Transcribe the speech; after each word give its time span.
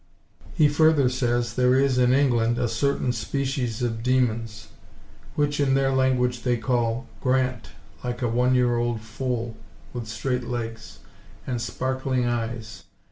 He 0.55 0.67
further 0.67 1.09
says 1.09 1.53
there 1.53 1.75
is, 1.75 1.99
in 1.99 2.11
England, 2.11 2.57
a 2.57 2.67
certain 2.67 3.11
species 3.11 3.83
of 3.83 4.01
demons, 4.01 4.69
which 5.35 5.59
in 5.59 5.75
their 5.75 5.91
language 5.91 6.41
they 6.41 6.57
call 6.57 7.05
Grant, 7.21 7.69
like 8.03 8.23
a 8.23 8.27
one–year 8.27 8.77
old 8.77 9.01
foal, 9.01 9.55
with 9.93 10.07
straight 10.07 10.45
legs, 10.45 11.01
and 11.45 11.61
sparkling 11.61 12.25
eyes. 12.25 12.85